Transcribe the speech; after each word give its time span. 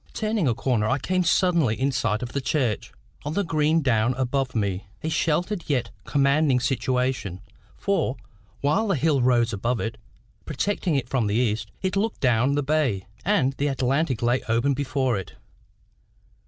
Turning 0.13 0.47
a 0.47 0.55
corner, 0.55 0.87
I 0.87 0.97
came 0.97 1.23
suddenly 1.23 1.79
in 1.79 1.91
sight 1.91 2.23
of 2.23 2.31
the 2.33 2.41
church, 2.41 2.91
on 3.23 3.33
the 3.35 3.43
green 3.43 3.83
down 3.83 4.15
above 4.15 4.55
me 4.55 4.87
a 5.03 5.09
sheltered 5.09 5.65
yet 5.67 5.91
commanding 6.05 6.59
situation; 6.59 7.39
for, 7.77 8.17
while 8.61 8.87
the 8.87 8.95
hill 8.95 9.21
rose 9.21 9.53
above 9.53 9.79
it, 9.79 9.99
protecting 10.43 10.95
it 10.95 11.07
from 11.07 11.27
the 11.27 11.35
east, 11.35 11.71
it 11.83 11.95
looked 11.95 12.19
down 12.19 12.55
the 12.55 12.63
bay, 12.63 13.05
and 13.23 13.53
the 13.59 13.67
Atlantic 13.67 14.23
lay 14.23 14.41
open 14.49 14.73
before 14.73 15.19
it. 15.19 15.35